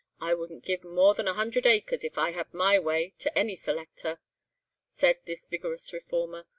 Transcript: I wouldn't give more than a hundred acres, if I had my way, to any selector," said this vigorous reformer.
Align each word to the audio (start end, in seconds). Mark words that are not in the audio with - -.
I 0.19 0.33
wouldn't 0.33 0.65
give 0.65 0.83
more 0.83 1.13
than 1.13 1.27
a 1.27 1.35
hundred 1.35 1.67
acres, 1.67 2.03
if 2.03 2.17
I 2.17 2.31
had 2.31 2.51
my 2.55 2.79
way, 2.79 3.13
to 3.19 3.37
any 3.37 3.55
selector," 3.55 4.19
said 4.89 5.19
this 5.27 5.45
vigorous 5.45 5.93
reformer. 5.93 6.47